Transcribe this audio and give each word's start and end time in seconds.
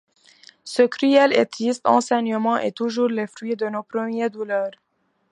Ce 0.63 0.81
cruel 0.81 1.31
et 1.31 1.45
triste 1.45 1.85
enseignement 1.87 2.57
est 2.57 2.71
toujours 2.75 3.07
le 3.07 3.27
fruit 3.27 3.55
de 3.55 3.67
nos 3.67 3.83
premières 3.83 4.31
douleurs. 4.31 4.71